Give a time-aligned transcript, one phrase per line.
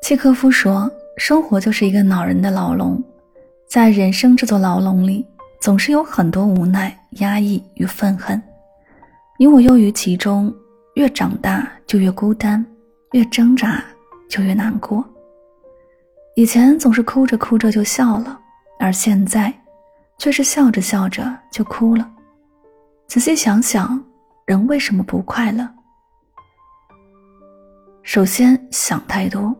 [0.00, 3.02] 契诃夫说：“生活就是一个恼人的牢笼，
[3.68, 5.26] 在人生这座牢笼里，
[5.60, 8.40] 总是有很多无奈、压抑与愤恨。
[9.36, 10.54] 你我囿于其中，
[10.94, 12.64] 越长大就越孤单，
[13.12, 13.82] 越挣扎
[14.30, 15.04] 就越难过。
[16.36, 18.38] 以前总是哭着哭着就笑了，
[18.78, 19.52] 而现在……”
[20.22, 22.08] 却是笑着笑着就哭了。
[23.08, 24.00] 仔细想想，
[24.46, 25.68] 人为什么不快乐？
[28.04, 29.52] 首先，想太多。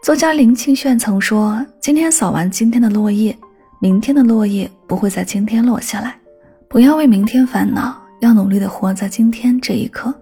[0.00, 3.36] 作家林清炫曾说：“今天扫完今天的落叶，
[3.80, 6.16] 明天的落叶不会在今天落下来。
[6.68, 10.14] 不要为明天烦恼，要努力的活在今天这一刻。”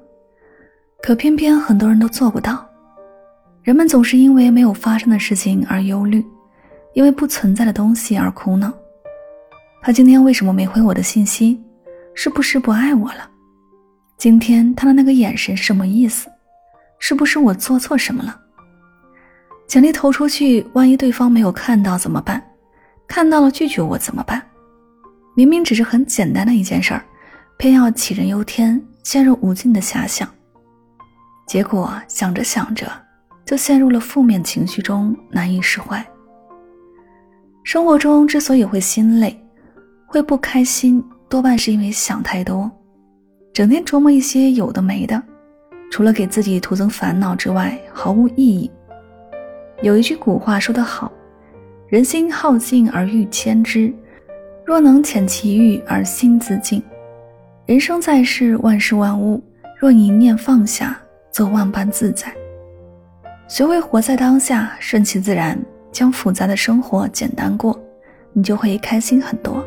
[1.04, 2.66] 可偏偏很多人都做不到。
[3.62, 6.24] 人们总是因为没有发生的事情而忧虑，
[6.94, 8.72] 因为不存在的东西而苦恼。
[9.82, 11.58] 他今天为什么没回我的信息？
[12.14, 13.28] 是不是不爱我了？
[14.18, 16.28] 今天他的那个眼神什么意思？
[16.98, 18.38] 是不是我做错什么了？
[19.66, 22.42] 简历投出去，万一对方没有看到怎么办？
[23.08, 24.42] 看到了拒绝我怎么办？
[25.34, 27.02] 明明只是很简单的一件事儿，
[27.56, 30.28] 偏要杞人忧天，陷入无尽的遐想。
[31.46, 32.86] 结果想着想着，
[33.46, 36.04] 就陷入了负面情绪中，难以释怀。
[37.64, 39.42] 生活中之所以会心累。
[40.12, 42.68] 会不开心，多半是因为想太多，
[43.52, 45.22] 整天琢磨一些有的没的，
[45.88, 48.68] 除了给自己徒增烦恼之外，毫无意义。
[49.82, 51.12] 有一句古话说得好
[51.86, 53.94] ：“人心好静而欲牵之，
[54.66, 56.82] 若能遣其欲而心自静。”
[57.64, 59.40] 人生在世，万事万物，
[59.78, 62.34] 若一念放下，则万般自在。
[63.46, 65.56] 学会活在当下，顺其自然，
[65.92, 67.80] 将复杂的生活简单过，
[68.32, 69.64] 你就会开心很多。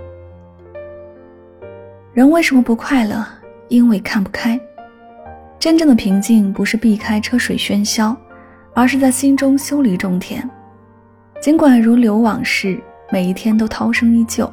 [2.13, 3.25] 人为什么不快乐？
[3.69, 4.59] 因为看不开。
[5.57, 8.15] 真正的平静不是避开车水喧嚣，
[8.75, 10.47] 而是在心中修篱种田。
[11.41, 12.79] 尽管如流往事，
[13.11, 14.51] 每一天都涛声依旧，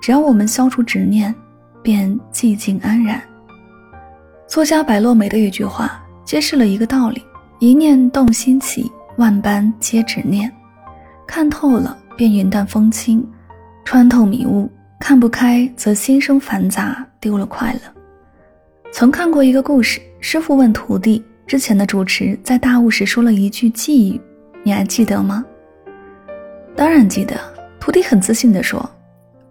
[0.00, 1.34] 只要我们消除执念，
[1.82, 3.20] 便寂静安然。
[4.46, 7.20] 作家白落梅的一句话揭示了一个道理：
[7.58, 10.48] 一念动心起，万般皆执念。
[11.26, 13.20] 看透了，便云淡风轻；
[13.84, 14.70] 穿透迷雾。
[15.06, 17.80] 看不开，则心生烦杂，丢了快乐。
[18.90, 24.20] 曾看过一个故事，师傅问徒弟：“之前的主持在大悟时说了一句寄语，
[24.62, 25.44] 你还记得吗
[26.74, 27.38] ？”“当然记得。”
[27.78, 28.82] 徒弟很自信地说：“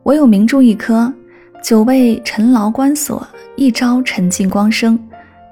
[0.01, 1.13] 我有明珠一颗，
[1.61, 3.23] 久被尘劳关锁，
[3.55, 4.97] 一朝沉尽光生，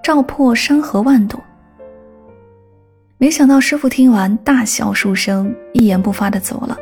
[0.04, 1.40] 照破山河万朵。”
[3.20, 6.76] 没想到师傅听完大笑数声，一言不发地走了。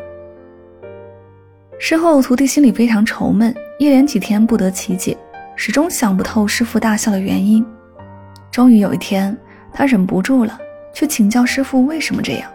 [1.89, 5.17] 事后，徒弟心里非常愁闷，一连几天不得其解，
[5.55, 7.65] 始终想不透师傅大笑的原因。
[8.51, 9.35] 终于有一天，
[9.73, 10.55] 他忍不住了，
[10.93, 12.51] 去请教师傅为什么这样。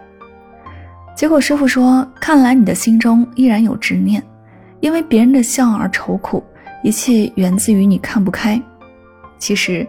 [1.17, 4.23] 结果师傅说：“看来你的心中依然有执念，
[4.79, 6.41] 因为别人的笑而愁苦，
[6.81, 8.57] 一切源自于你看不开。
[9.37, 9.85] 其实，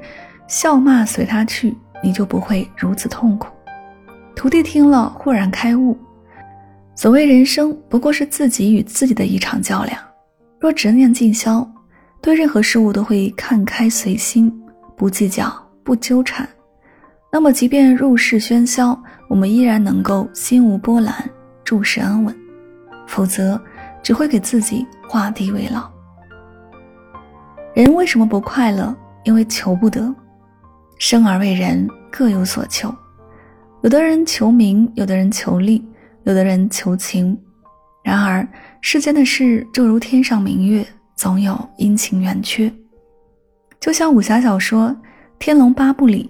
[0.49, 3.47] 笑骂随他去，你就不会如此痛苦。”
[4.35, 5.97] 徒弟听了，豁然开悟。
[6.97, 10.01] 所谓人生，不过是自己与自己的一场较量。
[10.59, 11.71] 若执念尽消，
[12.23, 14.51] 对任何事物都会看开随心，
[14.97, 16.49] 不计较，不纠缠。
[17.31, 18.99] 那么，即便入世喧嚣，
[19.29, 21.15] 我们依然能够心无波澜，
[21.63, 22.35] 注视安稳。
[23.07, 23.61] 否则，
[24.03, 25.87] 只会给自己画地为牢。
[27.75, 28.97] 人为什么不快乐？
[29.25, 30.13] 因为求不得。
[30.99, 32.93] 生而为人，各有所求。
[33.83, 35.87] 有的人求名，有的人求利。
[36.27, 37.39] 有的人求情，
[38.03, 38.47] 然而
[38.81, 40.85] 世间的事就如天上明月，
[41.15, 42.71] 总有阴晴圆缺。
[43.79, 44.89] 就像武侠小说
[45.39, 46.29] 《天龙八部》里，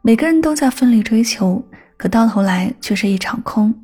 [0.00, 1.62] 每个人都在奋力追求，
[1.98, 3.74] 可到头来却是一场空。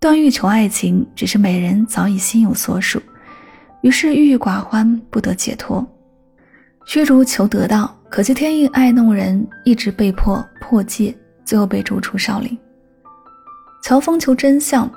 [0.00, 3.00] 段誉求爱情，只是美人早已心有所属，
[3.82, 5.86] 于是郁郁寡欢，不得解脱。
[6.86, 12.58] 虚竹求得到，可惜天意爱弄人，一直被迫破戒，最后被逐出少林。
[13.82, 14.90] 乔峰求真相，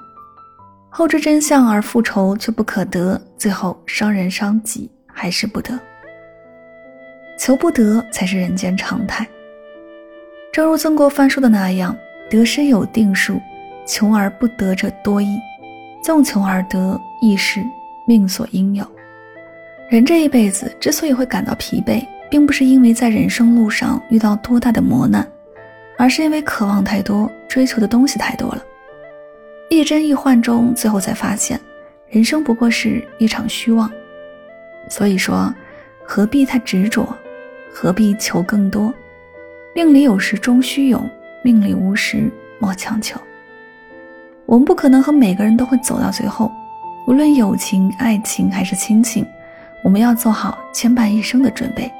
[0.90, 5.80] 后知真相而复仇却不可得，最后伤人伤己还是不得。
[7.38, 9.28] 求不得才是人间常态。
[10.52, 11.96] 正如曾国藩说的那样
[12.30, 13.40] ：“得失有定数，
[13.86, 15.38] 求而不得者多矣；
[16.04, 17.64] 纵求而得，亦是
[18.08, 18.84] 命所应有。”
[19.90, 25.26] 人这一辈子之所以会感到疲惫，并不是因为在人生路上遇到多大的磨难，
[25.98, 28.64] 而是因为渴望太多，追求的东西太多了。
[29.70, 31.60] 一真一幻中，最后才发现，
[32.10, 33.90] 人生不过是一场虚妄。
[34.90, 35.54] 所以说，
[36.04, 37.08] 何必太执着？
[37.72, 38.92] 何必求更多？
[39.76, 41.08] 命里有时终须有，
[41.44, 43.22] 命里无时莫强求。
[44.48, 46.52] 我们不可能和每个人都会走到最后，
[47.06, 49.24] 无论友情、爱情还是亲情，
[49.84, 51.92] 我们要做好牵绊一生的准备，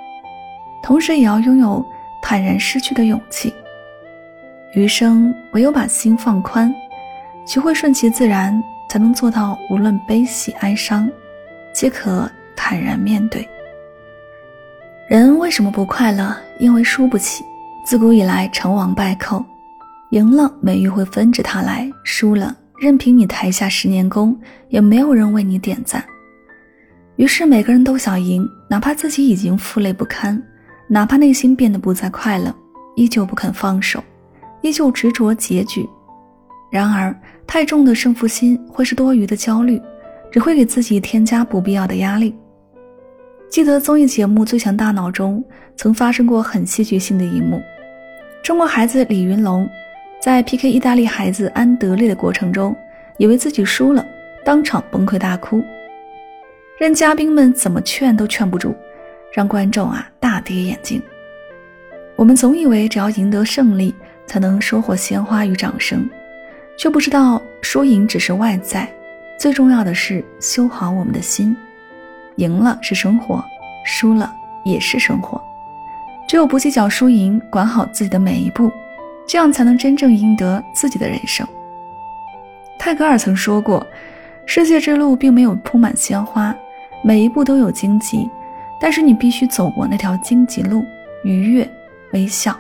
[0.82, 1.86] 同时也要拥有
[2.20, 3.54] 坦然失去的勇气。
[4.74, 6.74] 余生唯有把心放宽，
[7.50, 11.10] 学会顺其自然，才能做到无论悲喜哀伤，
[11.74, 13.44] 皆可坦然面对。
[15.08, 16.38] 人为什么不快乐？
[16.60, 17.44] 因为输不起。
[17.84, 19.44] 自古以来，成王败寇，
[20.12, 26.06] 赢了美玉会分着他来，输了任凭你台下十年功，也没有人为你点赞。
[27.16, 30.40] 于是每个人都想赢，哪怕自己已经负累不堪，
[30.88, 32.54] 哪怕内心变得不再快乐，
[32.96, 34.04] 依旧不肯放手，
[34.62, 35.90] 依旧执着结局。
[36.70, 37.16] 然而，
[37.48, 39.82] 太重的胜负心会是多余的焦虑，
[40.32, 42.36] 只会给自己添加不必要的压力。
[43.50, 45.44] 记得综艺节目《最强大脑》中
[45.76, 47.60] 曾发生过很戏剧性的一幕：
[48.44, 49.68] 中国孩子李云龙
[50.22, 52.76] 在 PK 意大利孩子安德烈的过程中，
[53.18, 54.06] 以为自己输了，
[54.46, 55.64] 当场崩溃大哭，
[56.80, 58.76] 任嘉宾们怎么劝都劝不住，
[59.34, 61.02] 让观众啊大跌眼镜。
[62.16, 63.96] 我们总以为只要赢得胜利
[64.28, 66.08] 才能收获鲜花与掌声，
[66.80, 68.90] 却不知道输赢只是外在，
[69.38, 71.54] 最重要的是修好我们的心。
[72.38, 73.44] 赢了是生活，
[73.86, 74.34] 输了
[74.64, 75.44] 也是生活。
[76.26, 78.72] 只有不计较输赢，管好自己的每一步，
[79.28, 81.46] 这样才能真正赢得自己的人生。
[82.78, 83.86] 泰戈尔曾说过
[84.48, 86.56] ：“世界之路并没有铺满鲜花，
[87.04, 88.30] 每一步都有荆棘，
[88.80, 90.86] 但是你必须走过那条荆棘路，
[91.26, 91.70] 愉悦
[92.14, 92.58] 微笑。”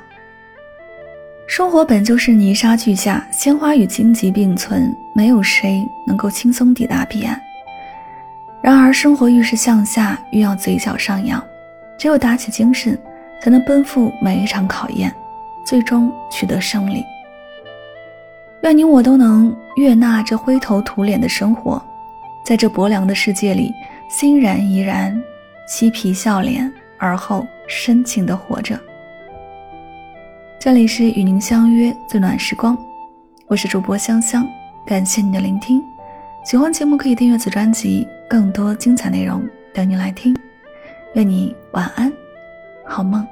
[1.50, 7.42] 生活本就是泥沙俱下，鲜花与荆棘并存，没有谁能够轻松抵达彼岸。
[8.62, 11.44] 然而，生活越是向下，越要嘴角上扬。
[11.98, 12.96] 只有打起精神，
[13.42, 15.12] 才能奔赴每一场考验，
[15.66, 17.04] 最终取得胜利。
[18.62, 21.84] 愿你我都能悦纳这灰头土脸的生活，
[22.46, 23.74] 在这薄凉的世界里，
[24.08, 25.20] 欣然怡然，
[25.68, 28.80] 嬉皮笑脸，而后深情的活着。
[30.60, 32.78] 这里是与您相约最暖时光，
[33.48, 34.46] 我是主播香香，
[34.86, 35.82] 感谢你的聆听。
[36.44, 38.06] 喜欢节目可以订阅此专辑。
[38.30, 39.42] 更多精彩内容
[39.74, 40.36] 等你来听，
[41.14, 42.12] 愿你晚安，
[42.86, 43.26] 好梦。